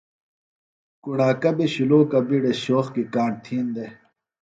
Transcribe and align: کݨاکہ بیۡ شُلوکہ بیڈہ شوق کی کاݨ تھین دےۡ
کݨاکہ 1.03 1.51
بیۡ 1.57 1.71
شُلوکہ 1.73 2.19
بیڈہ 2.27 2.51
شوق 2.63 2.87
کی 2.93 3.03
کاݨ 3.13 3.31
تھین 3.43 3.65
دےۡ 3.75 3.91